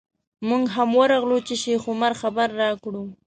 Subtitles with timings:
[0.47, 3.03] موږ هم ورغلو چې شیخ عمر خبر راکړو.